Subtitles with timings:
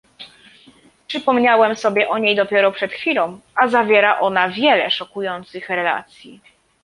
[1.07, 6.41] Przypomniałem sobie o niej dopiero przed chwilą, a zawiera ona wiele szokujących relacji